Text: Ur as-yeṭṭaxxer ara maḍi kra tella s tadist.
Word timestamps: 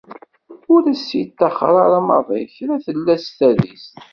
Ur 0.73 0.81
as-yeṭṭaxxer 0.93 1.73
ara 1.85 1.99
maḍi 2.07 2.43
kra 2.55 2.75
tella 2.85 3.15
s 3.25 3.27
tadist. 3.37 3.93